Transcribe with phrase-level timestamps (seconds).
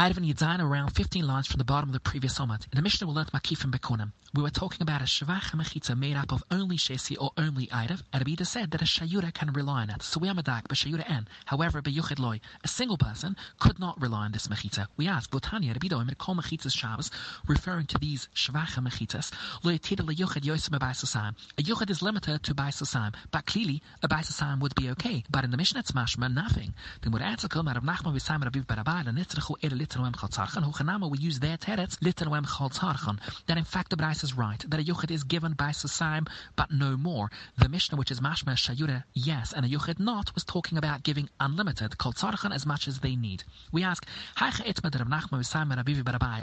[0.00, 2.68] Ivan Yadzain around 15 lines from the bottom of the previous Omat.
[2.70, 4.12] In the Mishnah we learned and Bekunim.
[4.32, 8.02] We were talking about a Shavach Mechitza made up of only Shesi or only Idav.
[8.12, 10.02] And Abida said that a Shayura can rely on it.
[10.02, 11.26] So we are Madak, but Shayura N.
[11.46, 14.86] However, Beyuchid Loy, a single person could not rely on this Mechitza.
[14.96, 17.10] We ask, Votanya, Abida Omer, Kol Mechitzas Shabbos,
[17.48, 19.32] referring to these Shavach Mechitzas,
[19.64, 21.34] Loy Tida Leyuchid Yosem Abaisasam.
[21.58, 25.24] A Yuchid is limited to Baisasam, but clearly a Baisasam would be okay.
[25.28, 26.74] But in the Mishnah it's mashma, nothing.
[27.00, 31.40] The Murat Kol Marav Nachman Visam Rabiv Barabal, and Nitzrechu Ere Chatzarchan, Huchanama, we use
[31.40, 33.18] their teretz, Chatzarchan.
[33.46, 36.70] That in fact the Braisa is right, that a Yuchid is given by Sasaim, but
[36.70, 37.30] no more.
[37.56, 41.28] The Mishnah, which is Mashma Shayura, yes, and a Yuchid not, was talking about giving
[41.40, 43.44] unlimited, Kol Tzarchan, as much as they need.
[43.72, 44.06] We ask,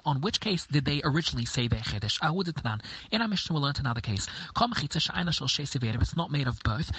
[0.06, 1.80] on which case did they originally say their?
[1.80, 2.82] Ahuditanan.
[3.12, 4.28] In our Mishnah, we learned another case.
[4.58, 6.92] It's not made of both.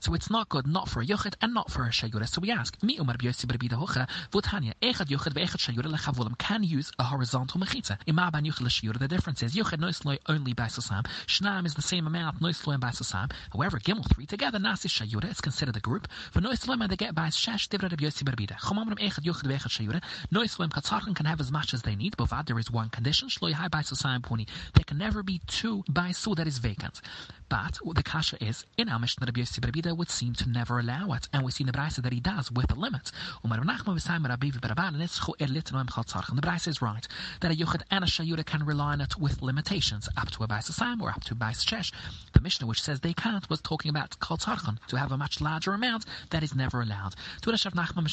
[0.00, 2.28] So it's not good, not for a Yuchid and not for a Shayura.
[2.28, 2.76] So we ask,
[4.36, 7.96] Umar Vutanya, Echad Yuchid Ve'echad Shayura Lechavulam can use a horizontal Mechitza.
[8.06, 12.06] Ima Ban Shayura, the difference is Yuchid Noisloi only by Sasam, Shnam is the same
[12.06, 13.32] amount, Noisloi and by Sasam.
[13.52, 16.06] However, Gimel 3 together, Nasi Shayura, it's considered a group.
[16.32, 18.58] For Noisloi, they get by Shash, Divra Rabbi Yosi Berbida.
[18.58, 20.02] Chomamram Echad Yuchid Ve'echad Shayura.
[20.30, 23.52] Noisloi Katzarchen can have as much as they need, but there is one condition, Shloi
[23.52, 24.46] Hai by Sasam Puni.
[24.74, 27.00] There can never be two by Su that is vacant.
[27.48, 31.12] But the kasha is, in our Mishnah, Rabbi Yossi Berbida would seem to never allow
[31.12, 33.12] it, and we see in the Braisa that he does with a limit.
[36.36, 37.08] The Braisa is right,
[37.40, 40.48] that a Yuchad and a Shayura can rely on it with limitations, up to a
[40.48, 41.92] Baisa Sam or up to a Baisa Shesh.
[42.32, 45.40] The Mishnah, which says they can't, was talking about Kol Tzarchan, to have a much
[45.40, 47.14] larger amount that is never allowed.
[47.42, 48.06] To the Shav Nachman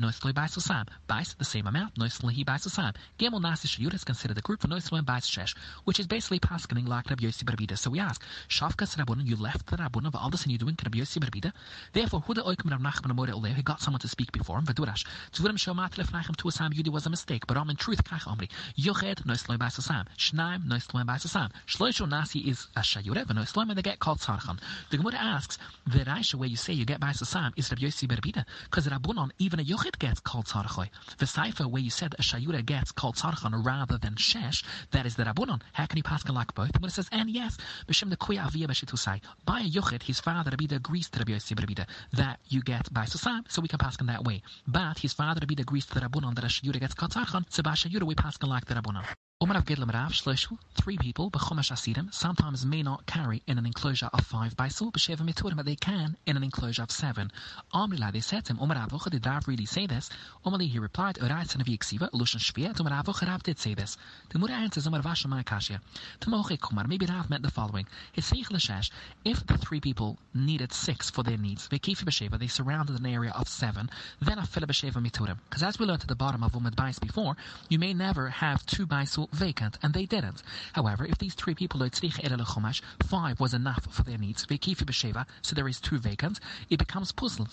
[0.00, 2.92] Noisloi Baisa Sam, Bais, the same amount, Noisloi Hi Baisa Sam.
[3.18, 6.40] Gemel Nasi Shayura is considered a group for Noisloi and Baisa Shesh, which is basically
[6.40, 7.78] paskening like Rabbi Yossi Berbida.
[7.78, 10.76] So we ask, Shavkas Rabbunan, you left the Rabbunan of all this and you're doing
[10.82, 11.52] Rabbi Yossi Berbida.
[11.92, 14.66] Therefore, who the Oikim Rav Nachman Amore Oleh, he got someone to speak before him,
[14.66, 15.04] Vadurash.
[15.32, 18.48] Tzurim Shomat Lefnachem to Asam Yudi was a mistake, but I'm in truth Kach Omri.
[18.78, 20.06] Yochet Noisloi Basasam.
[20.18, 21.50] Shnaim Noisloi Basasam.
[21.66, 24.58] Shloisho Nasi is a Shayure, and Noisloi and they get called Sarchan.
[24.90, 28.44] The Gemara asks, the Raisha where you say you get Basasam is Rabbi Yossi Berbida,
[28.64, 30.88] because Rabbunan, even a Yochet gets called Sarchoi.
[31.18, 35.16] The Saifa where you said a Shayure gets called Sarchan rather than Shesh, that is
[35.16, 35.60] the Rabbunan.
[35.72, 36.72] How can you pass like both?
[36.72, 37.56] The Gemara says, and yes,
[37.88, 39.20] B'Shem the Kuya Aviyah B'Shitusai.
[39.44, 43.04] By a Yochid, his father Rabida agrees to Rabbi Yossi Rabida that you get by
[43.04, 44.39] Sasam, so we can pass that way.
[44.66, 47.72] But his father Rabida agrees to the Rabbunon that a Shayura gets Katzarchan, so by
[47.72, 49.04] Shayura we pass like the Rabbunon.
[49.42, 53.64] Umar of Gidlam Rav Shloshel, three people, B'chomash Asidim, sometimes may not carry in an
[53.64, 57.32] enclosure of five Baisel, B'sheva Miturim, but they can in an enclosure of seven.
[57.72, 60.10] Amrila, they said to him, Umar Avocha, did Rav really say this?
[60.44, 63.96] Umali, he replied, Urai Tzanav Yiksiva, Lushan Shviat, Umar Avocha, Rav did say this.
[64.28, 65.80] The Mura answers, Umar Vasha Maakashia.
[66.20, 67.86] Tamoche Kumar, maybe Rav meant the following.
[68.14, 68.90] Hiseich Lashash,
[69.24, 73.32] if the three people needed six for their needs, Vekifi B'sheva, they surrounded an area
[73.34, 73.88] of seven,
[74.20, 75.38] then a Fila B'sheva Miturim.
[75.48, 77.38] Because as we learned at the bottom of Umad Bais before,
[77.70, 80.42] you may never have two Baisel vacant, and they didn't.
[80.72, 81.82] However, if these three people
[83.02, 84.44] five was enough for their needs,
[85.42, 87.46] so there is two vacant, it becomes puzzle.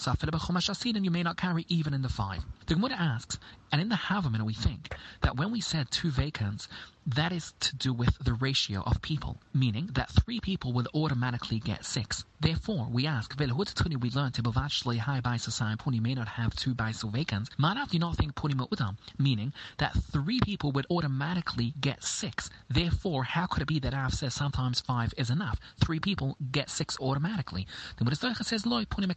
[0.96, 2.44] and you may not carry even in the five.
[2.66, 3.38] The Gemara asks,
[3.72, 6.68] and in the Havamina we think that when we said two vacants,
[7.08, 11.60] that is to do with the ratio of people, meaning that three people will automatically
[11.60, 12.26] get six.
[12.40, 14.52] Therefore, we ask, we learned to
[14.98, 17.50] high by society, Puni may not have two so vacants.
[17.58, 22.50] Manav do not think Puni Mu'udam, meaning that three people would automatically get six.
[22.70, 25.60] Therefore, how could it be that Av says sometimes five is enough?
[25.84, 27.68] Three people get six automatically.
[27.98, 29.08] The Buddha says, Loi Puni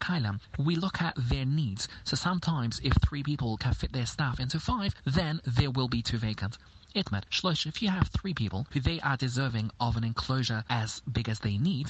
[0.59, 1.88] We look at their needs.
[2.05, 6.02] So sometimes if three people can fit their stuff into five, then there will be
[6.02, 6.58] two vacant.
[6.94, 11.28] Itmar, Shlosh, if you have three people they are deserving of an enclosure as big
[11.28, 11.88] as they need,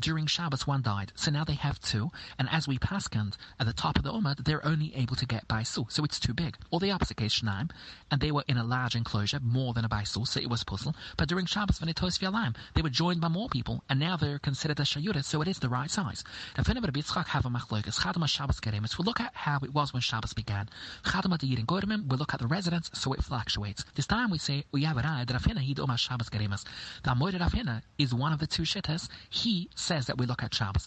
[0.00, 3.72] during Shabbos one died, so now they have two, and as we paskand at the
[3.72, 6.56] top of the Ummah, they're only able to get Baisu, so it's too big.
[6.72, 7.70] Or the opposite case, Shnaim,
[8.10, 10.96] and they were in a large enclosure, more than a Baisu, so it was puzzle,
[11.16, 14.80] but during Shabbos Venitos Vialam, they were joined by more people, and now they're considered
[14.80, 16.24] a Shayura, so it is the right size.
[18.62, 20.68] Keremis, we'll look at how it was when Shabbos began.
[21.04, 23.84] Chadama we'll look at the residents, so it fluctuates.
[23.94, 26.64] This time we say we that Ravina hid Omar Shabbos Geremas.
[27.02, 29.08] The Amoy Ravina is one of the two shittas.
[29.30, 30.86] He says that we look at Shabbos.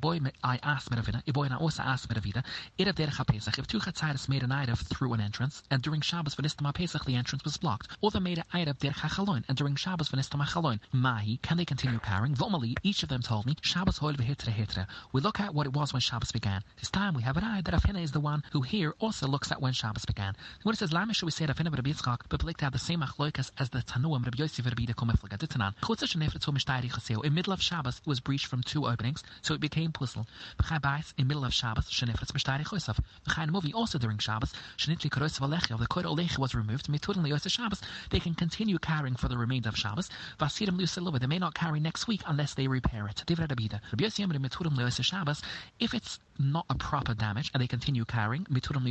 [0.00, 5.12] Boy I asked Meravina, I also asked Pesach, if two Chatzaitis made an Eid through
[5.12, 8.68] an entrance, and during Shabbos Venistam Pesach the entrance was blocked, or they made an
[8.68, 12.34] of Derech Chaloin, and during Shabbos Venistam Chaloin, Mahi, can they continue carrying?
[12.34, 14.86] Vomali, each of them told me, Shabbos Hoil Vehitra Hitra.
[15.12, 16.62] We look at what it was when Shabbos began.
[16.80, 19.52] This time we have an Eid that Ravina is the one who here also looks
[19.52, 20.34] at when Shabbos began.
[20.62, 23.78] When it says Lamish, we say Ravina Rabbi Yitzchak, but the same achlok as the
[23.78, 25.74] Tanuim Rabbi Yosef Rabbi Komeflaga Ditanan.
[25.82, 27.24] Chutza Shenefet Tum Mishtari Chaseo.
[27.24, 30.26] In middle of Shabbos, it was breached from two openings, so it became puzzle.
[30.62, 32.98] V'chai Bais, in middle of Shabbos, Shenefet Mishtari Chosaf.
[33.28, 37.24] V'chai Movie, also during Shabbos, Shenitli Koros Valechi, of the Koid Olechi was removed, Mitudin
[37.26, 40.08] Liyos Shabbos, they can continue carrying for the remainder of Shabbos.
[40.38, 43.22] Vasidim Lusilova, they may not carry next week unless they repair it.
[43.28, 45.42] Rabbi Rabbi Yosef Mitudin Liyos Shabbos,
[45.78, 48.82] if it's not a proper damage and they continue carrying, Mitudin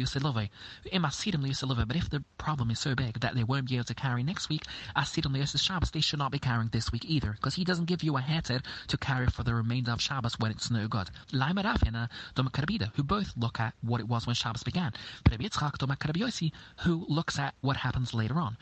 [0.85, 1.03] Liyos Love.
[1.03, 3.85] Imasidim Liyos Love, but if the problem is so big that they won't be able
[3.85, 4.63] to carry next week,
[4.95, 8.03] Asidim Liyos Shabbos, they should not be carrying this week either, because he doesn't give
[8.03, 11.09] you a heter to carry for the remainder of Shabbos when it's no good.
[11.31, 14.93] Laima Ravina, Dom Karabida, who both look at what it was when Shabbos began.
[15.29, 18.57] Rabbi Yitzchak, Dom Karabiosi, who looks at what happens later on.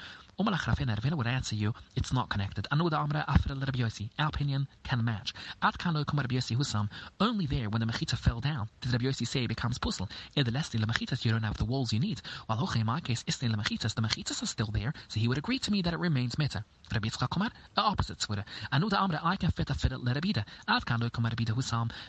[0.49, 2.67] Ravina would answer you, it's not connected.
[2.71, 5.33] Anu da Amra after Afra Rabiosi, our opinion can match.
[5.61, 6.89] At Kano Kuma Rabiosi Husam,
[7.19, 10.09] only there when the Mechita fell down did Rabiosi say it becomes puzzle.
[10.35, 12.21] In the Lesni Lamachitas, you don't have the walls you need.
[12.47, 15.71] While Hoche, in my case, the Mechitas are still there, so he would agree to
[15.71, 16.63] me that it remains Meta.
[16.91, 18.43] Rabbi the opposite swura.
[18.71, 20.43] Anu da Amra, I can fit a fit at Rabida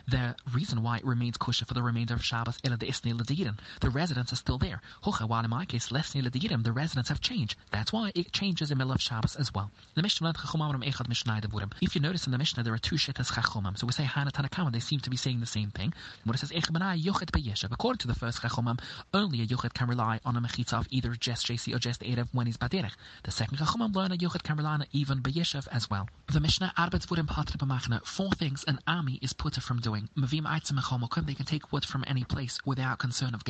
[0.08, 3.58] the reason why it remains kosher for the remainder of Shabbos is the Isni Ladirin.
[3.80, 4.80] The residents are still there.
[5.02, 7.56] Hoche, while in my case, Lesni Ladirin, the residents have changed.
[7.70, 9.70] That's why it changes in of Shabbos as well.
[9.94, 13.78] The Mishnah Echad If you notice in the Mishnah there are two shittas Chachomam.
[13.78, 15.92] So we say Hana Tanakama, they seem to be saying the same thing.
[16.24, 18.80] When it says Yochet according to the first Chachomam,
[19.14, 22.28] only a Yochet can rely on a Mechitza of either just JC or just Erev
[22.32, 22.92] when he's Baderech.
[23.24, 26.08] The second Chachomam learn a Yochet can rely on even Beyeshav as well.
[26.32, 30.08] The Mishnah Arbet Vurim Patre B'machna, four things an army is put from doing.
[30.16, 33.44] Mavim Mechomokim, they can take wood from any place without concern of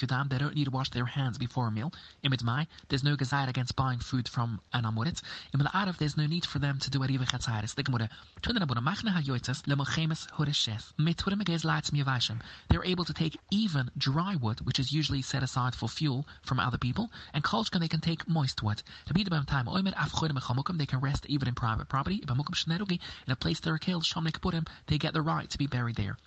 [0.00, 1.92] Yudam, they don't need to wash their hands before a meal.
[2.24, 5.22] Imidmai, there's no Gezayat against buying food from an amuret.
[5.52, 7.74] In the Arab, there's no need for them to do a riva chatzaris.
[7.74, 8.10] The Gemara,
[8.42, 10.92] Tunan abuna machna hayoitzas lemochemes horeshes.
[10.98, 12.42] Meturim agez laitz miyavashim.
[12.68, 16.60] They're able to take even dry wood, which is usually set aside for fuel from
[16.60, 18.82] other people, and kolchkan they can take moist wood.
[19.14, 22.20] Be the time oimer afchoidim mechomukim, they can rest even in private property.
[22.20, 25.66] Ibamukim shnerugi, in a place they're killed, shomnik purim, they get the right to be
[25.66, 26.18] buried there.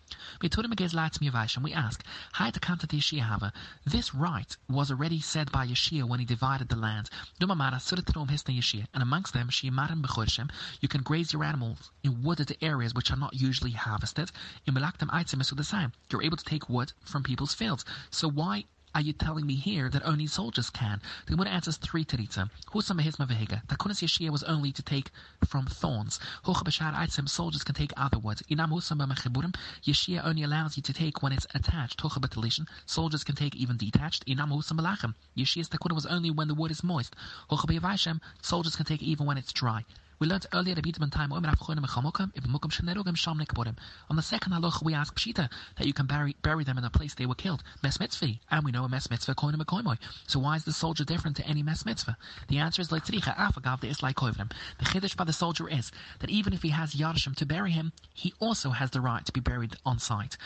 [0.41, 1.61] Meturim agez laitz miyavashim.
[1.61, 2.03] We ask,
[2.33, 3.51] Hai takanta Yeshia
[3.85, 6.86] This right was already said by Yeshia when he divided the land.
[7.39, 7.81] Dumamara
[8.93, 9.49] and amongst them
[10.79, 14.31] you can graze your animals in wooded areas which are not usually harvested.
[14.65, 17.83] You're able to take wood from people's fields.
[18.09, 21.01] So why are you telling me here that only soldiers can?
[21.25, 22.49] The Gemara answers three teritza.
[22.71, 25.11] Takunas Yeshia was only to take
[25.45, 26.19] from thorns.
[27.25, 28.41] Soldiers can take other wood.
[28.49, 28.71] Inam.
[29.83, 32.01] Yeshia only allows you to take when it's attached.
[32.85, 34.25] Soldiers can take even detached.
[34.25, 35.13] Inam.
[35.35, 37.15] Yeshia's takuna was only when the wood is moist.
[38.41, 39.85] Soldiers can take even when it's dry.
[40.19, 41.43] We learned earlier the Bidman time On
[44.15, 47.13] the second halach we ask Pshita that you can bury bury them in the place
[47.13, 47.61] they were killed.
[47.83, 48.33] Mes mitzvah.
[48.49, 49.99] And we know a mes mitzvah koinem koimoy.
[50.25, 52.17] So why is the soldier different to any mes mitzvah?
[52.47, 56.51] The answer is the ah, is like The chiddush by the soldier is that even
[56.53, 59.75] if he has yarshim to bury him, he also has the right to be buried
[59.85, 60.37] on site.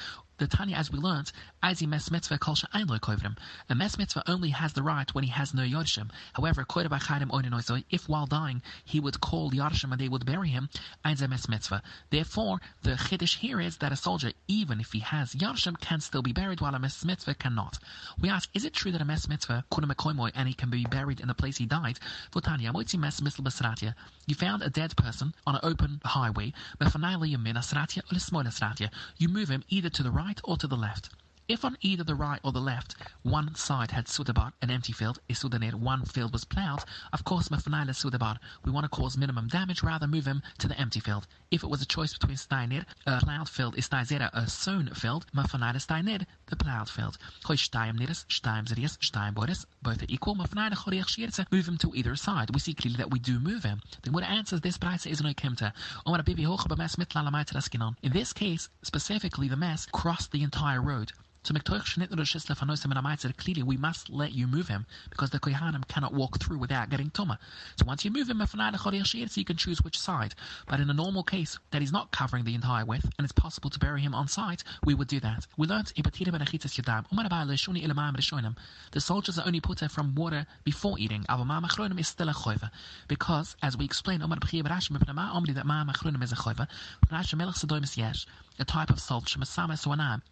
[0.41, 3.37] The Tanya, as we learnt, Azi mes mitzvah kol she'ain lo kovrim.
[3.69, 6.09] A mes mitzvah only has the right when he has no yodshim.
[6.33, 6.65] However,
[7.91, 10.69] if while dying he would call yodshim and they would bury him,
[11.05, 11.83] ein mes mitzvah.
[12.09, 16.23] Therefore, the chiddush here is that a soldier, even if he has yodshim, can still
[16.23, 17.77] be buried while a mes mitzvah cannot.
[18.19, 21.19] We ask, is it true that a mes mitzvah kunim and he can be buried
[21.19, 21.99] in the place he died?
[22.31, 22.73] for tanya,
[24.25, 26.53] You found a dead person on an open highway.
[26.79, 30.55] But finally you min asratia or you move him either to the right right or
[30.57, 31.20] to the left.
[31.51, 35.19] If on either the right or the left, one side had Sudabar, an empty field,
[35.27, 39.49] is Sudanir, one field was ploughed, of course Mafanaila Sudabar, we want to cause minimum
[39.49, 41.27] damage, rather move him to the empty field.
[41.51, 45.25] If it was a choice between Steinir, a ploughed field, is Staizera, a sown field,
[45.35, 47.17] Mafanaila Steinir, the ploughed field.
[47.43, 49.33] Hoi Steim Niris, Steim
[49.81, 52.49] both are equal, Mafanaila Choriach Shirza, move him to either side.
[52.53, 53.81] We see clearly that we do move him.
[54.03, 55.73] Then what answers this price is no Kemta.
[58.01, 61.11] In this case, specifically the mess crossed the entire road.
[61.49, 61.63] Make
[63.37, 67.09] clearly we must let you move him because the Kohanim cannot walk through without getting
[67.09, 67.39] Tuma.
[67.77, 70.35] So once you move him, you can choose which side.
[70.67, 73.69] But in a normal case that he's not covering the entire width and it's possible
[73.71, 75.47] to bury him on site, we would do that.
[75.57, 75.91] We learned
[78.91, 81.25] the soldiers are only put from water before eating.
[81.97, 82.69] is still a choiva.
[83.07, 84.27] Because, as we explained, a
[88.65, 89.35] type of salt,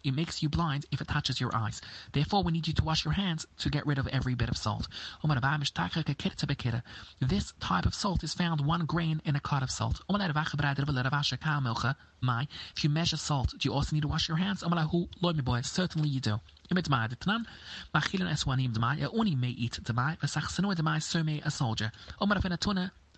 [0.04, 1.80] it makes you blind if it touches your eyes.
[2.12, 4.56] Therefore, we need you to wash your hands to get rid of every bit of
[4.56, 4.88] salt.
[7.20, 10.00] This type of salt is found one grain in a cart of salt.
[12.76, 14.62] If you measure salt, do you also need to wash your hands?
[15.62, 16.40] Certainly you do.
[16.72, 16.82] Only
[19.34, 21.92] may eat Dmai, so may a soldier.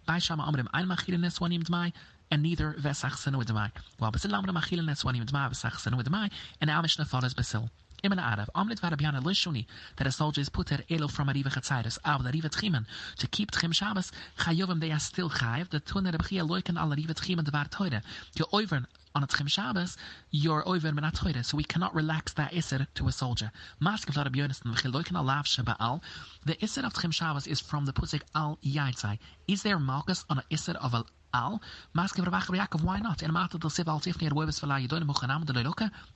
[0.04, 1.92] By Shama Omrim, Ein Machilin Eswanim Dmai,
[2.33, 3.71] and neither Vesachsenu Dmai.
[3.99, 6.31] While Basil Amra Machilin Eswanim Dmai, Vesachsenu Dmai,
[6.62, 7.69] and Al Mishnah follows Basil.
[8.03, 11.99] Imen Arav, Omnit Varabiana Lishuni, that a soldier is put at Elo from Ariva Chatzaitis,
[12.07, 12.87] Av the Riva Tchimen,
[13.19, 17.12] to keep Tchim Shabbos, Chayovim they are still Chayiv, the Tun Rebchia Loikan al Riva
[17.12, 18.03] Tchimen Devar Toide,
[18.35, 19.99] your Oivern on a Tchim Shabbos,
[20.31, 23.53] your Oivern Menat Toide, so we cannot relax that Isser to a soldier.
[23.79, 26.01] Mask of Rabbi Yonasan, Vchil Loikan al Lav Shaba'al,
[26.47, 29.19] the Isser of Tchim Shabbos is from the Pusik al Yaitzai.
[29.47, 31.62] Is there Malchus on an Isser of a Al,
[31.97, 33.23] Maske Rabachar Yaakov, why not?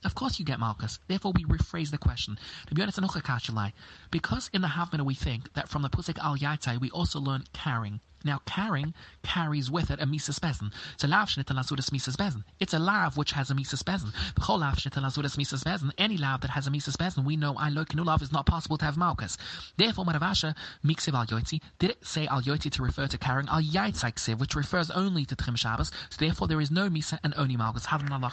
[0.05, 0.99] Of course you get Malchus.
[1.09, 2.39] Therefore we rephrase the question.
[2.67, 3.01] To be honest,
[4.11, 7.45] because in the Havmina we think that from the Pusik al Yaitai we also learn
[7.53, 8.01] carrying.
[8.27, 8.93] Now, carrying
[9.23, 10.73] carries with it a mises bezin.
[10.97, 12.43] So lav shnit lazudas mises bezin.
[12.59, 14.13] It's a lav which has a mises bezin.
[14.35, 15.93] B'chol lav shnit lazudas mises bezin.
[15.97, 18.79] Any lav that has a mises bezin, we know I look lav is not possible
[18.79, 19.39] to have malchus.
[19.77, 23.63] Therefore, Maravasha miksiv al yoitzi did it say al yoitzi to refer to carrying al
[23.63, 25.91] yaitzai which refers only to trim Shabbos.
[26.11, 27.87] So therefore, there is no misa and only malchus.
[27.87, 28.31] Hadran Allah